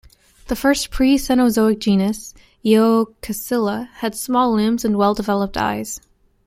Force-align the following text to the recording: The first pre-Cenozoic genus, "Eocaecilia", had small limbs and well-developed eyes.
The 0.47 0.55
first 0.55 0.89
pre-Cenozoic 0.89 1.77
genus, 1.77 2.33
"Eocaecilia", 2.65 3.87
had 3.97 4.15
small 4.15 4.51
limbs 4.51 4.83
and 4.83 4.97
well-developed 4.97 5.57
eyes. 5.57 5.99